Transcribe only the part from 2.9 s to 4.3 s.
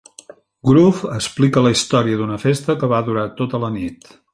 va durar tota la nit.